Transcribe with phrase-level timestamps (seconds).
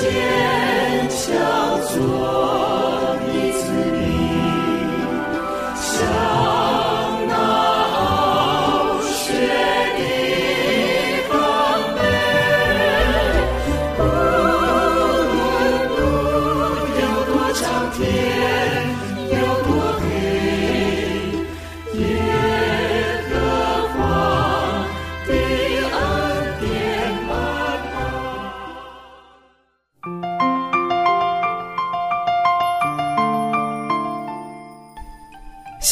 [0.00, 0.39] cheer.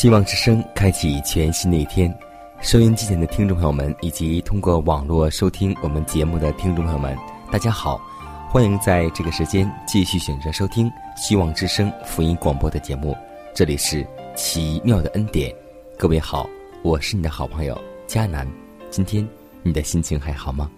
[0.00, 2.16] 希望之声开启全新的一天，
[2.60, 7.18] 收音机前的听众朋友们，以及通过网络收听我们节目的听众朋友们，
[7.50, 8.00] 大家好，
[8.48, 13.12] 欢迎在这个时间继续选择收听希望之声福音广播的节目。
[13.52, 15.52] 这里是奇妙的恩典，
[15.96, 16.48] 各位好，
[16.84, 17.76] 我是你的好朋友
[18.06, 18.46] 佳南。
[18.90, 19.28] 今天
[19.64, 20.70] 你的心情还好吗？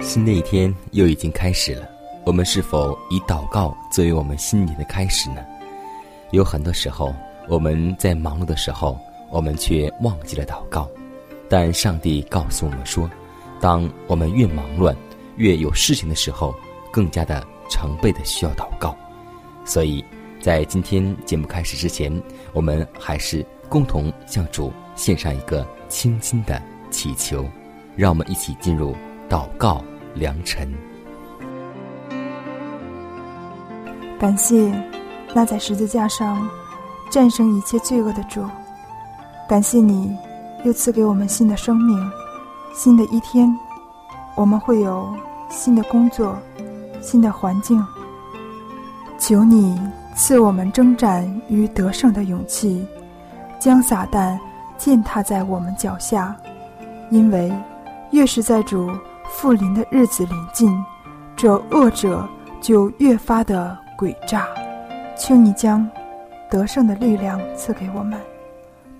[0.00, 1.88] 新的一天又已经开始了。
[2.28, 5.42] 我们是否以祷告作为我们新年的开始呢？
[6.30, 7.10] 有很多时候，
[7.48, 8.98] 我们在忙碌的时候，
[9.30, 10.86] 我们却忘记了祷告。
[11.48, 13.10] 但上帝告诉我们说，
[13.62, 14.94] 当我们越忙乱、
[15.36, 16.54] 越有事情的时候，
[16.92, 18.94] 更加的成倍的需要祷告。
[19.64, 20.04] 所以
[20.38, 22.12] 在今天节目开始之前，
[22.52, 27.48] 我们还是共同向主献上一个轻轻的祈求，
[27.96, 28.94] 让我们一起进入
[29.30, 30.70] 祷告良辰。
[34.18, 34.72] 感谢
[35.32, 36.48] 那在十字架上
[37.08, 38.44] 战胜一切罪恶的主，
[39.48, 40.14] 感谢你
[40.64, 42.10] 又赐给我们新的生命，
[42.74, 43.48] 新的一天，
[44.34, 45.14] 我们会有
[45.48, 46.36] 新的工作，
[47.00, 47.82] 新的环境。
[49.20, 49.80] 求你
[50.16, 52.84] 赐我们征战与得胜的勇气，
[53.60, 54.36] 将撒旦
[54.76, 56.34] 践踏在我们脚下，
[57.10, 57.52] 因为
[58.10, 58.90] 越是在主
[59.28, 60.84] 复临的日子临近，
[61.36, 62.28] 这恶者
[62.60, 63.78] 就越发的。
[63.98, 64.46] 诡诈，
[65.18, 65.84] 求你将
[66.48, 68.16] 得胜的力量赐给我们，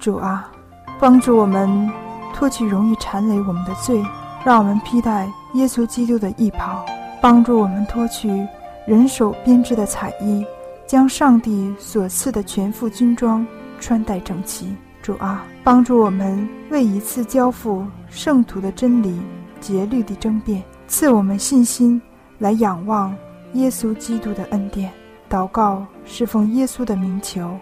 [0.01, 0.51] 主啊，
[0.99, 1.89] 帮助我们
[2.35, 4.05] 脱去容易缠累我们的罪，
[4.45, 6.85] 让我们披戴耶稣基督的义袍，
[7.21, 8.45] 帮助我们脱去
[8.89, 10.45] 人手编织的彩衣，
[10.85, 13.47] 将上帝所赐的全副军装
[13.79, 14.75] 穿戴整齐。
[15.01, 19.23] 主啊，帮助我们为一次交付圣徒的真理
[19.61, 22.03] 竭力的争辩，赐我们信心
[22.39, 23.15] 来仰望。
[23.55, 24.93] 耶稣基督的恩典，
[25.31, 27.59] 祷告是奉耶稣的名求，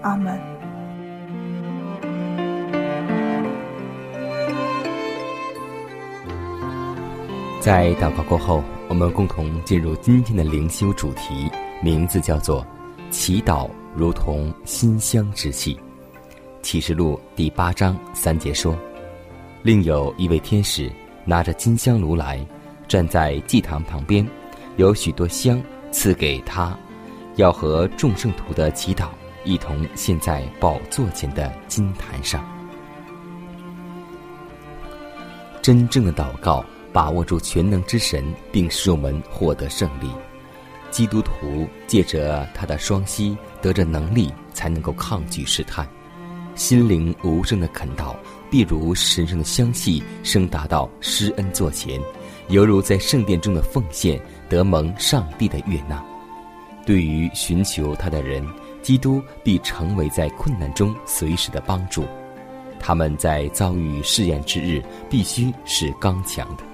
[0.00, 0.38] 阿门。
[7.60, 11.50] 在祷告过后，我们共同进入今天的灵修主题，
[11.82, 12.64] 名字叫做
[13.10, 15.76] “祈祷如同馨香之气”。
[16.62, 18.78] 启示录第八章三节说
[19.62, 20.88] ：“另有一位天使
[21.24, 22.38] 拿着金香炉来，
[22.86, 24.24] 站在祭坛旁边。”
[24.76, 25.62] 有许多香
[25.92, 26.76] 赐给他，
[27.36, 29.08] 要和众圣徒的祈祷
[29.44, 32.44] 一同献在宝座前的金坛上。
[35.62, 40.08] 真正的祷告，把握住全能之神，并使我们获得胜利。
[40.90, 45.88] 基督徒借着他的双膝得着能力，才能够抗拒试探。
[46.54, 48.14] 心灵无声的恳祷，
[48.50, 52.00] 必如神圣的香气升达到施恩座前，
[52.48, 54.20] 犹如在圣殿中的奉献。
[54.48, 56.02] 得蒙上帝的悦纳，
[56.84, 58.46] 对于寻求他的人，
[58.82, 62.04] 基督必成为在困难中随时的帮助。
[62.78, 66.64] 他们在遭遇试验之日，必须是刚强的。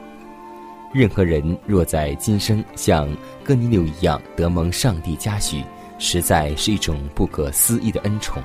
[0.92, 3.08] 任何人若在今生像
[3.44, 5.62] 哥尼流一样得蒙上帝嘉许，
[5.98, 8.42] 实在是一种不可思议的恩宠。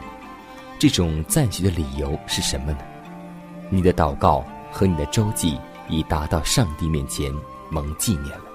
[0.77, 2.79] 这种赞许的理由是什么呢？
[3.71, 5.57] 你的祷告和你的周记
[5.89, 7.33] 已达到上帝面前，
[7.71, 8.54] 蒙纪念了。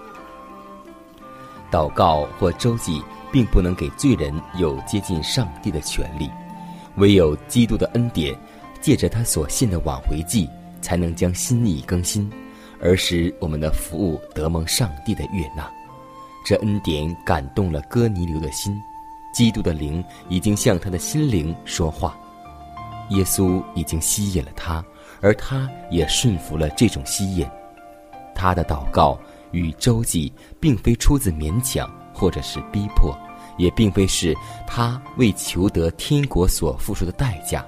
[1.71, 6.31] 祷告或周记，并不能给罪人有接近上帝的权利，
[6.97, 8.37] 唯有基督的恩典，
[8.81, 10.49] 借着他所信的挽回祭，
[10.81, 12.31] 才能将心意更新，
[12.81, 15.71] 而使我们的服务得蒙上帝的悦纳。
[16.45, 18.83] 这恩典感动了哥尼流的心，
[19.33, 22.17] 基督的灵已经向他的心灵说话，
[23.11, 24.85] 耶稣已经吸引了他，
[25.21, 27.47] 而他也顺服了这种吸引。
[28.35, 29.19] 他的祷告
[29.53, 33.17] 与周记，并非出自勉强或者是逼迫。
[33.59, 34.35] 也并非是
[34.67, 37.67] 他为求得天国所付出的代价，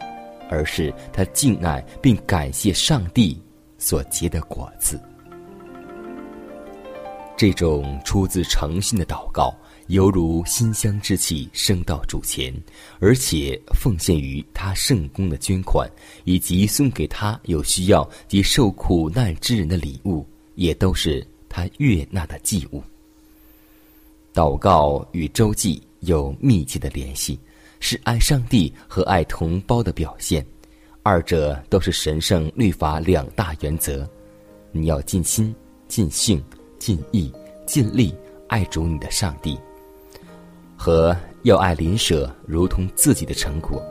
[0.48, 3.38] 而是他敬爱并感谢上帝
[3.76, 4.98] 所结的果子。
[7.36, 9.54] 这种出自诚心的祷告，
[9.88, 12.54] 犹如馨香之气升到主前，
[12.98, 15.86] 而且奉献于他圣公的捐款，
[16.24, 22.82] 以及送给他有需要及受苦难之人的礼物，也都是他悦纳的祭物。
[24.32, 27.38] 祷告与周记有密切的联系，
[27.80, 30.44] 是爱上帝和爱同胞的表现，
[31.02, 34.08] 二者都是神圣律法两大原则。
[34.70, 35.54] 你要尽心、
[35.86, 36.42] 尽性、
[36.78, 37.30] 尽意、
[37.66, 38.14] 尽力
[38.48, 39.58] 爱主你的上帝，
[40.76, 43.82] 和要爱邻舍如同自己的成果。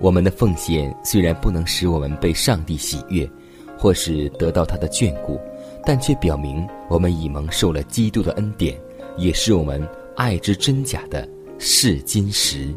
[0.00, 3.30] 我们的奉献虽然不能使我们被上帝喜悦，
[3.78, 5.40] 或是得到他的眷顾，
[5.86, 8.84] 但却表明我们已蒙受了基督的恩典。
[9.16, 9.86] 也是我们
[10.16, 11.28] 爱之真假的
[11.58, 12.74] 试金石。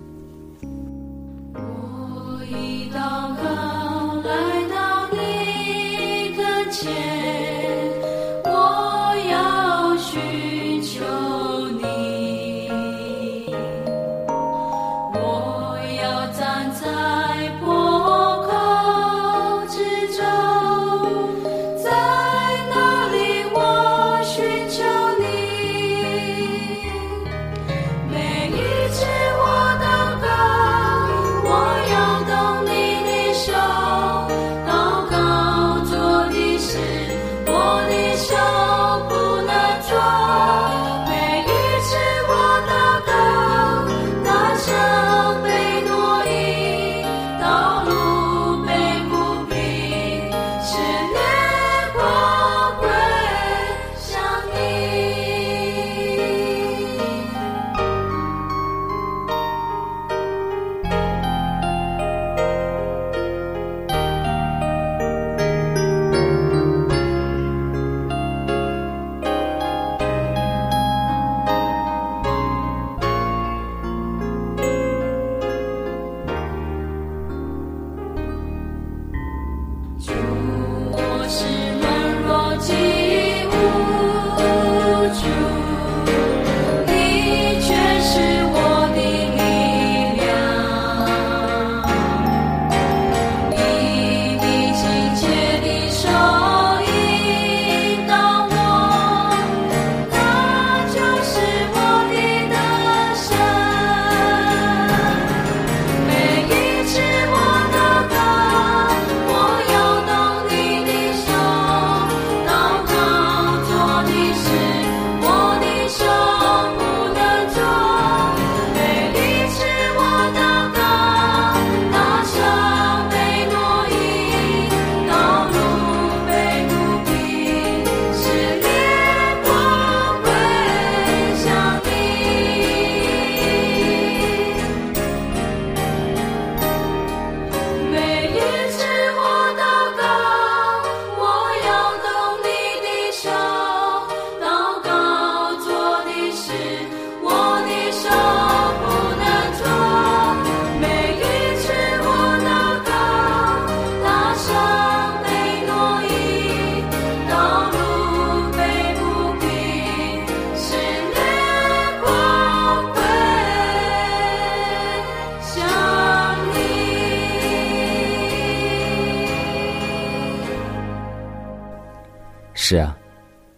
[172.70, 173.00] 是啊，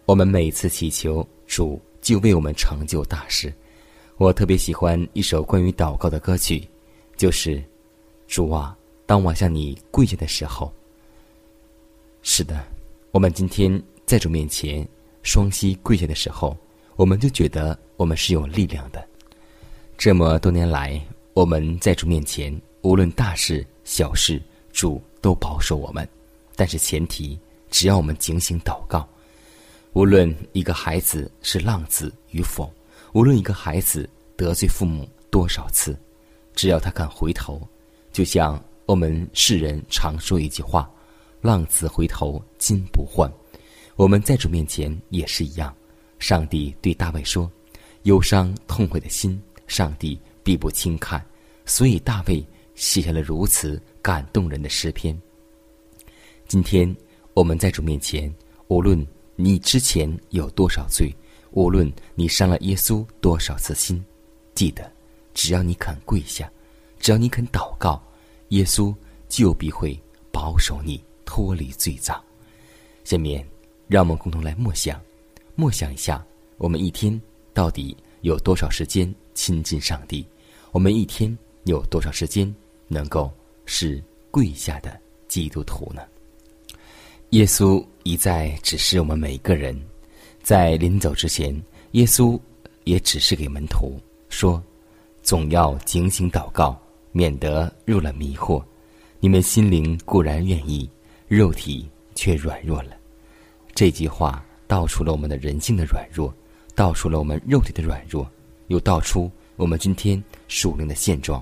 [0.06, 3.52] 我们每次祈求主就为我们成就大事。
[4.18, 6.62] 我特别喜欢一首关于祷告的歌曲，
[7.16, 7.60] 就是
[8.28, 10.72] “主啊，当我向你跪下的时候。”
[12.22, 12.64] 是的，
[13.10, 14.86] 我们今天在主面前
[15.24, 16.56] 双膝跪下的时候，
[16.94, 19.04] 我们就觉得我们是有力量的。
[19.98, 24.40] 这么多年来，我们在主面前，无论大事小事，
[24.70, 26.08] 主都保守我们。
[26.54, 27.36] 但是前提。
[27.70, 29.08] 只要我们警醒祷告，
[29.92, 32.72] 无论一个孩子是浪子与否，
[33.12, 35.98] 无论一个孩子得罪父母多少次，
[36.54, 37.60] 只要他敢回头，
[38.12, 40.90] 就像我们世人常说一句话
[41.40, 43.30] ：“浪子回头金不换。”
[43.96, 45.74] 我们在主面前也是一样。
[46.18, 47.50] 上帝对大卫说
[48.04, 51.24] ：“忧伤痛悔的心，上帝必不轻看。”
[51.66, 55.16] 所以大卫写下了如此感动人的诗篇。
[56.48, 56.94] 今天
[57.40, 58.30] 我们在主面前，
[58.68, 59.02] 无论
[59.34, 61.10] 你之前有多少罪，
[61.52, 64.04] 无论你伤了耶稣多少次心，
[64.54, 64.92] 记得，
[65.32, 66.52] 只要你肯跪下，
[66.98, 67.98] 只要你肯祷告，
[68.50, 68.94] 耶稣
[69.26, 69.98] 就必会
[70.30, 72.22] 保守你脱离罪障。
[73.04, 73.42] 下面，
[73.88, 75.00] 让我们共同来默想，
[75.54, 76.22] 默想一下，
[76.58, 77.18] 我们一天
[77.54, 80.26] 到底有多少时间亲近上帝？
[80.72, 82.54] 我们一天有多少时间
[82.86, 83.32] 能够
[83.64, 86.02] 是跪下的基督徒呢？
[87.30, 89.80] 耶稣一再指示我们每一个人，
[90.42, 91.54] 在临走之前，
[91.92, 92.38] 耶稣
[92.82, 94.60] 也指示给门徒说
[95.22, 96.76] ：“总要警醒祷告，
[97.12, 98.60] 免得入了迷惑。
[99.20, 100.90] 你们心灵固然愿意，
[101.28, 102.96] 肉体却软弱了。”
[103.76, 106.34] 这句话道出了我们的人性的软弱，
[106.74, 108.28] 道出了我们肉体的软弱，
[108.66, 111.40] 又道出我们今天属灵的现状。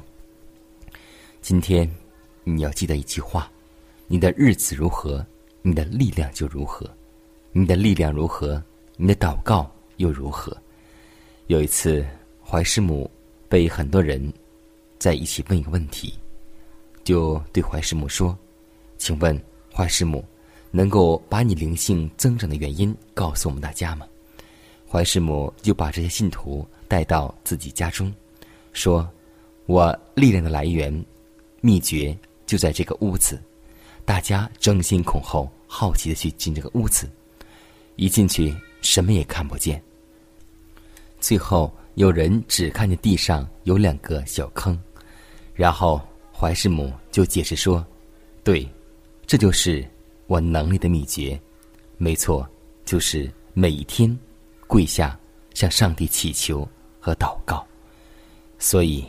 [1.41, 1.91] 今天
[2.45, 3.51] 你要记得一句话：
[4.07, 5.27] 你的日子如何，
[5.63, 6.87] 你的力量就如何；
[7.53, 8.63] 你的力量如何，
[8.97, 10.57] 你的祷告又如何。
[11.47, 12.07] 有一次，
[12.45, 13.11] 怀师母
[13.49, 14.33] 被很多人
[14.99, 16.15] 在一起问一个问题，
[17.05, 18.37] 就对怀师母说
[18.99, 19.41] ：“请问
[19.75, 20.25] 怀师母。”
[20.71, 24.07] 能够把你灵性增长的原因告诉我们大家吗？
[24.87, 28.13] 怀师母就把这些信徒带到自己家中，
[28.75, 29.09] 说
[29.65, 30.93] ：“我力量的来源、
[31.63, 33.41] 秘诀就在这个屋子。”
[34.09, 37.07] 大家争先恐后、好奇的去进这个屋子，
[37.97, 39.83] 一进去什么也看不见。
[41.21, 44.81] 最后有人只看见地上有两个小坑，
[45.53, 46.01] 然后
[46.33, 47.85] 怀师母就解释说
[48.43, 48.67] ：“对，
[49.27, 49.87] 这就是。”
[50.27, 51.41] 我能力的秘诀，
[51.97, 52.47] 没错，
[52.85, 54.19] 就是每一天
[54.67, 55.19] 跪下
[55.55, 56.69] 向上帝祈求
[57.01, 57.67] 和祷告。
[58.59, 59.03] 所以，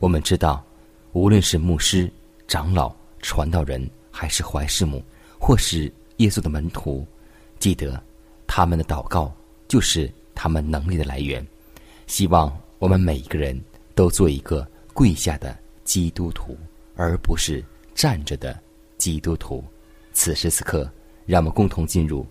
[0.00, 0.64] 我们知道，
[1.12, 2.12] 无论是牧师、
[2.48, 5.02] 长老、传道人，还是怀世母，
[5.40, 7.04] 或是耶稣的门徒，
[7.58, 8.00] 记得
[8.46, 9.34] 他们的祷告
[9.66, 11.44] 就是他们能力的来源。
[12.06, 13.60] 希望我们每一个人
[13.92, 16.56] 都做一个跪下的基督徒，
[16.94, 18.56] 而不是站着的
[18.98, 19.64] 基督徒。
[20.12, 20.88] 此时此刻，
[21.26, 22.24] 让我们共同进入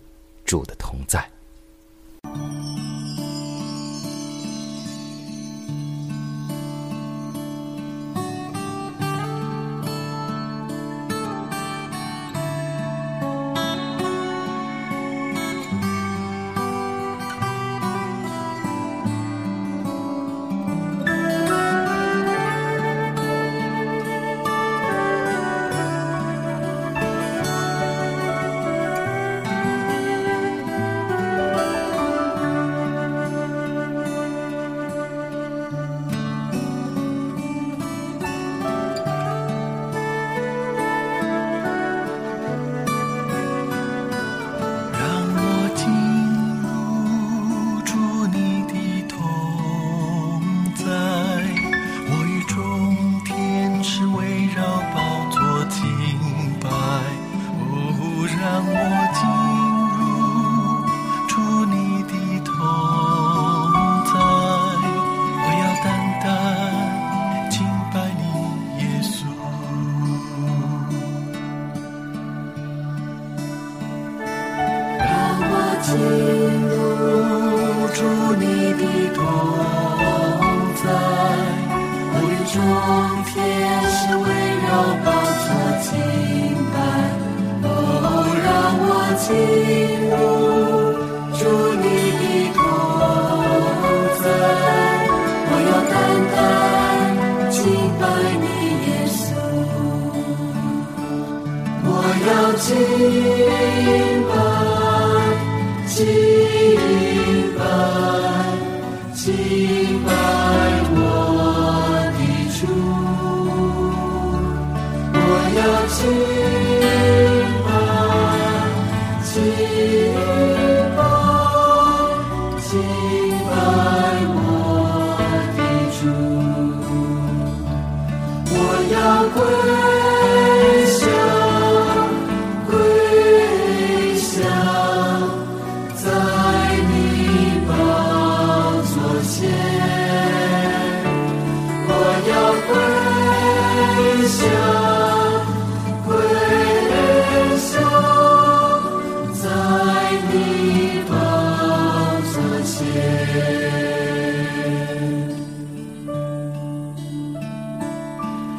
[0.45, 1.29] 主的同在。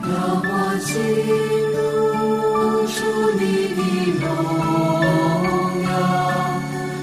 [0.07, 0.13] 让
[0.45, 0.49] 我
[0.85, 0.93] 进
[1.73, 1.77] 入
[2.87, 2.97] 主
[3.39, 3.43] 你
[3.75, 3.81] 的
[4.21, 4.23] 荣
[5.83, 5.89] 耀，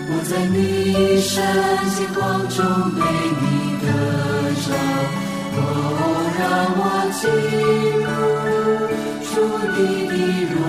[0.07, 0.55] 我在你
[1.21, 1.29] 圣
[2.13, 2.57] 光中
[2.95, 2.99] 被
[3.41, 3.43] 你
[3.81, 3.83] 得
[4.61, 4.67] 着，
[5.57, 5.59] 哦，
[6.37, 6.41] 让
[6.77, 6.79] 我
[7.17, 7.21] 进
[8.05, 8.09] 入
[9.33, 9.33] 主
[9.77, 10.11] 你的
[10.53, 10.59] 荣。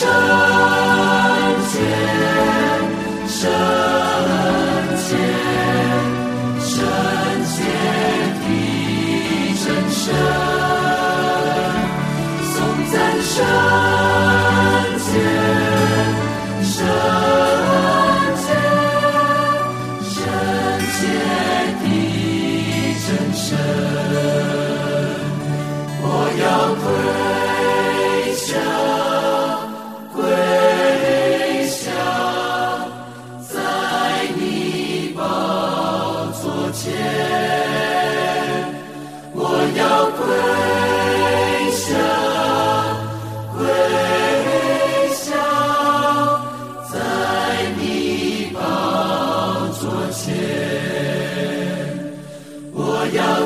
[0.00, 0.57] shine.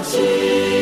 [0.01, 0.82] ti.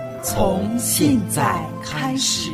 [0.23, 2.51] 从现在开始。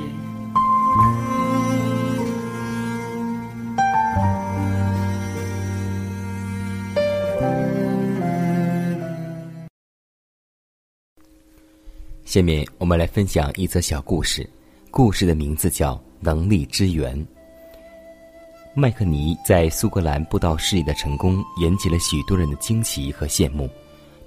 [12.23, 14.49] 下面我们来分享一则小故事，
[14.89, 17.17] 故事的名字叫《能力之源》。
[18.73, 23.69] 麦克尼在苏格兰布道事业的成功，引起了许多人的惊奇和羡慕。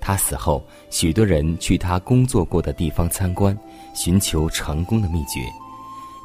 [0.00, 3.56] 他死后，许多人去他工作过的地方参观，
[3.94, 5.40] 寻求成功的秘诀。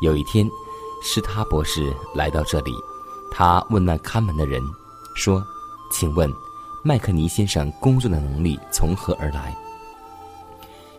[0.01, 0.49] 有一天，
[1.03, 2.71] 施塔博士来到这里，
[3.31, 4.61] 他问那看门的人
[5.15, 5.43] 说
[5.91, 6.31] ：“请问，
[6.83, 9.55] 麦克尼先生工作的能力从何而来？”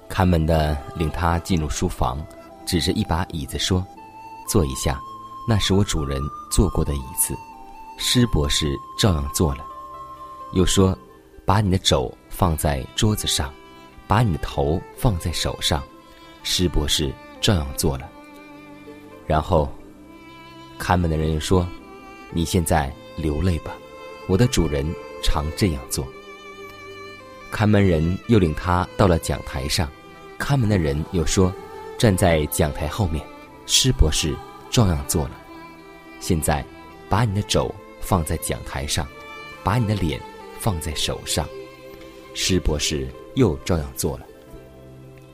[0.09, 2.25] 看门的领他进入书房，
[2.67, 3.85] 指着一把椅子说
[4.49, 5.01] ：“坐一下，
[5.49, 7.35] 那是我主人坐过的椅子。”
[7.99, 9.65] 施博士照样坐了，
[10.53, 10.97] 又说
[11.47, 13.51] ：“把你的肘。”放在桌子上，
[14.07, 15.83] 把你的头放在手上，
[16.43, 18.07] 施博士照样做了。
[19.27, 19.73] 然后，
[20.79, 21.67] 看门的人说
[22.31, 23.75] ：“你现在流泪吧，
[24.29, 24.87] 我的主人
[25.23, 26.07] 常这样做。”
[27.51, 29.91] 看门人又领他到了讲台上，
[30.37, 31.51] 看门的人又说
[31.97, 33.25] ：“站在讲台后面。”
[33.65, 34.37] 施博士
[34.71, 35.31] 照样做了。
[36.21, 36.63] 现在，
[37.09, 39.09] 把你的肘放在讲台上，
[39.65, 40.21] 把你的脸
[40.61, 41.49] 放在手上。
[42.39, 44.27] 施博士又照样做了。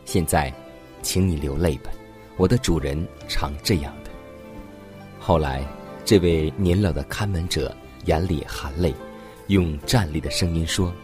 [0.05, 0.55] 现在，
[1.03, 1.91] 请你流泪吧，
[2.37, 4.11] 我的主人常这样的。
[5.19, 5.67] 后来，
[6.05, 8.95] 这位年老的看门者眼里含泪，
[9.49, 10.95] 用站立的声音说：“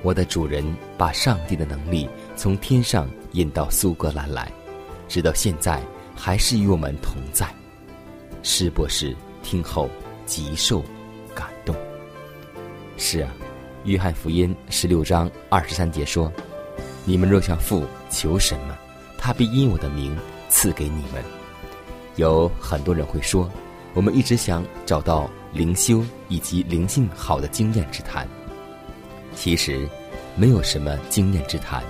[0.00, 0.64] 我的主人
[0.96, 4.50] 把上帝的能力从天上引到苏格兰来，
[5.08, 5.82] 直到现在
[6.16, 7.46] 还是与我们同在。”
[8.42, 9.90] 施博士听后
[10.24, 10.82] 极受
[11.34, 11.76] 感动。
[12.96, 13.30] 是啊，
[13.88, 16.30] 《约翰福音》十六章二十三节说
[17.06, 18.76] ：“你们若向父求什么，
[19.16, 20.14] 他必因我的名
[20.50, 21.24] 赐给你们。”
[22.16, 23.50] 有很多人会说，
[23.94, 28.28] 我们一直想找到灵修以及灵性好的经验之谈。
[29.34, 29.88] 其实，
[30.36, 31.82] 没有什么经验之谈，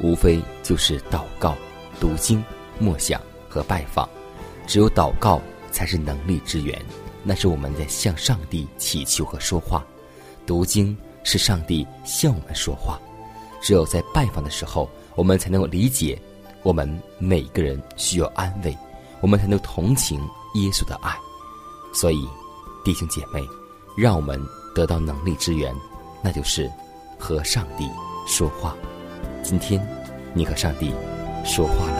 [0.00, 1.56] 无非就是祷告、
[1.98, 2.44] 读经、
[2.78, 4.08] 默想和拜访。
[4.68, 6.80] 只有祷告才是能力之源，
[7.24, 9.82] 那是我们在向上帝祈求和说话；
[10.46, 12.98] 读经是上帝向我们说话。
[13.60, 16.20] 只有在拜访的时候，我们才能够理解，
[16.62, 18.76] 我们每个人需要安慰。
[19.20, 20.18] 我们才能同情
[20.54, 21.14] 耶稣的爱，
[21.92, 22.26] 所以，
[22.82, 23.46] 弟兄姐妹，
[23.94, 24.40] 让我们
[24.74, 25.74] 得到能力之源，
[26.22, 26.72] 那就是
[27.18, 27.86] 和上帝
[28.26, 28.74] 说话。
[29.42, 29.86] 今天，
[30.32, 30.90] 你和上帝
[31.44, 31.99] 说话了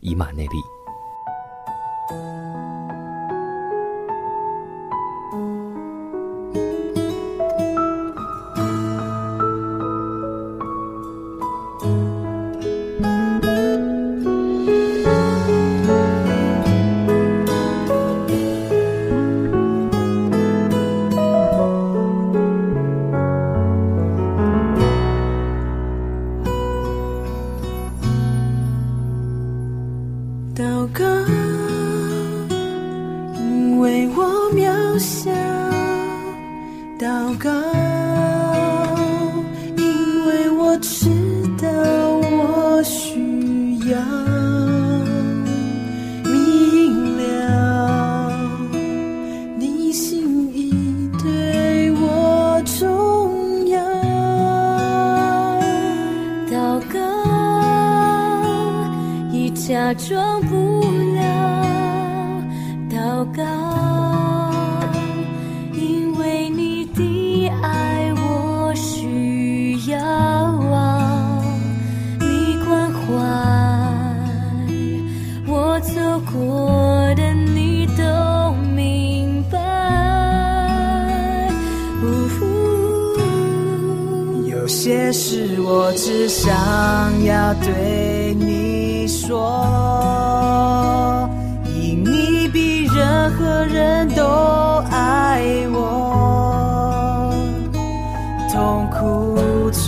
[0.00, 0.62] 今ネビ。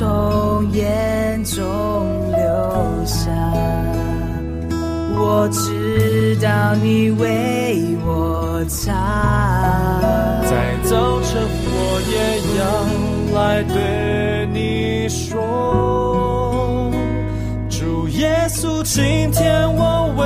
[0.00, 1.60] 从眼中
[2.32, 3.30] 流下，
[5.14, 5.46] 我。
[5.52, 8.94] 知道你为我擦，
[10.48, 12.62] 在早晨我也要
[13.38, 16.90] 来对你说，
[17.68, 20.24] 主耶稣，今天我为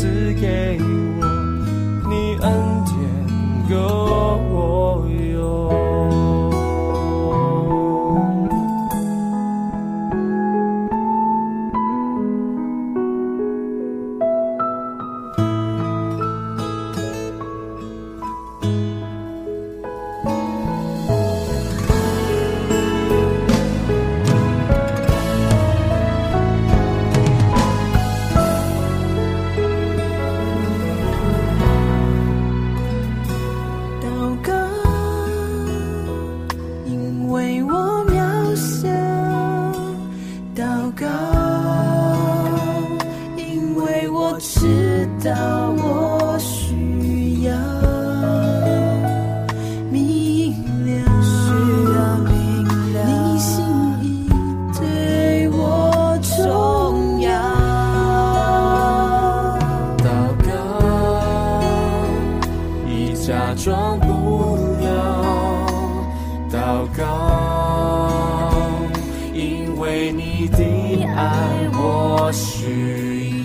[0.00, 0.06] 赐
[0.40, 0.78] 给
[1.20, 1.26] 我，
[2.08, 2.50] 你恩
[2.86, 4.49] 典够。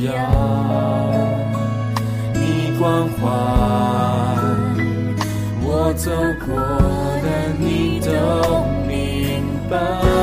[0.05, 0.11] 要
[2.33, 3.21] 你关怀
[5.63, 6.11] 我走
[6.45, 6.55] 过
[7.23, 7.27] 的
[7.59, 10.14] 你都明白。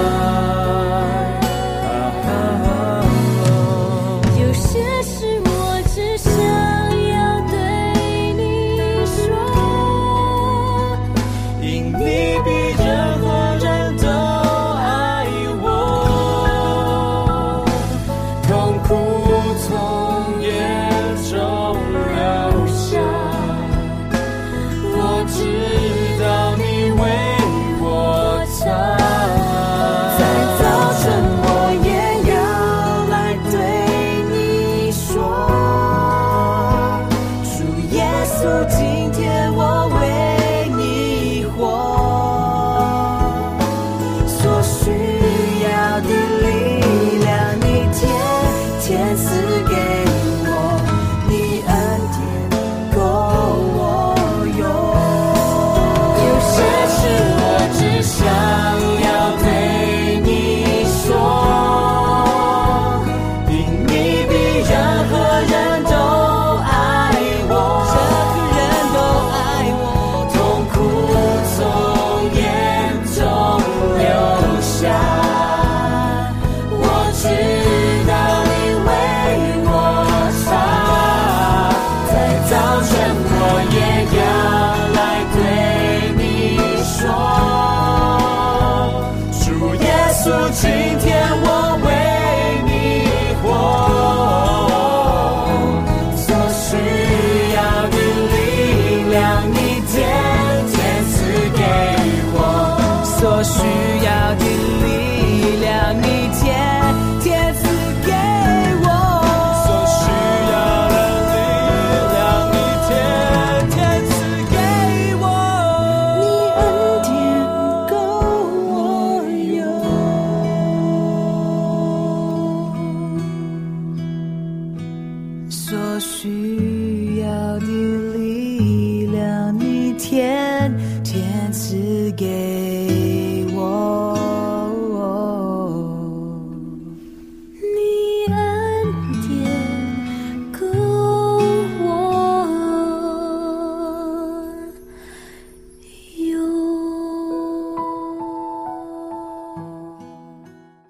[103.45, 103.61] 需
[104.05, 104.42] 要